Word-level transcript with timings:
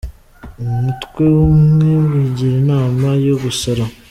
umutwe 0.63 1.23
umwe 1.47 1.91
wigira 2.09 2.55
inama 2.61 3.07
yo 3.27 3.35
gusara 3.43 3.83